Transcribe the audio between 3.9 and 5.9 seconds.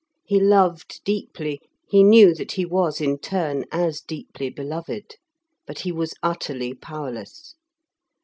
deeply beloved; but